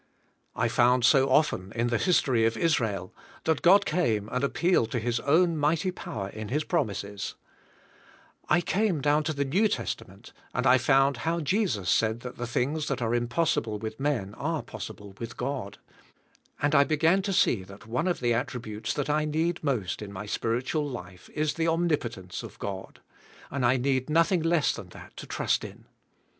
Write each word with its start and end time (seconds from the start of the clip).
I 0.55 0.67
found 0.67 1.05
so 1.05 1.29
often, 1.29 1.71
in 1.75 1.89
the 1.89 1.99
history 1.99 2.43
of 2.45 2.57
Israel, 2.57 3.13
that 3.43 3.61
God 3.61 3.85
came 3.85 4.29
and 4.29 4.43
appealed 4.43 4.89
to 4.93 4.99
His 4.99 5.19
own 5.19 5.59
mig"hty 5.59 5.91
power 5.93 6.29
in 6.29 6.47
His 6.47 6.63
promises; 6.63 7.35
I 8.49 8.61
came 8.61 9.01
down 9.01 9.21
to 9.25 9.31
the 9.33 9.45
New 9.45 9.67
Testament 9.67 10.33
and 10.55 10.65
I 10.65 10.79
found 10.79 11.17
how 11.17 11.39
Jesus 11.39 11.87
said 11.87 12.21
that 12.21 12.37
the 12.37 12.47
thing's 12.47 12.87
that 12.87 12.99
are 12.99 13.13
impossible 13.13 13.77
with 13.77 13.99
men 13.99 14.33
are 14.39 14.63
possible 14.63 15.13
with 15.19 15.37
God, 15.37 15.77
and 16.59 16.73
I 16.73 16.83
beg 16.83 17.03
an 17.05 17.21
to 17.21 17.31
see 17.31 17.61
that 17.65 17.85
one 17.85 18.07
of 18.07 18.21
the 18.21 18.31
attri 18.31 18.59
butes 18.63 18.95
that 18.95 19.07
I 19.07 19.25
need 19.25 19.63
most 19.63 20.01
in 20.01 20.11
my 20.11 20.25
spiritual 20.25 20.89
life 20.89 21.29
is 21.35 21.53
the 21.53 21.67
omnipotence 21.67 22.41
of 22.41 22.57
God; 22.57 23.01
and 23.51 23.63
I 23.63 23.77
need 23.77 24.09
nothing* 24.09 24.41
less 24.41 24.73
than 24.73 24.89
that 24.89 25.15
to 25.17 25.27
trust 25.27 25.63
in. 25.63 25.85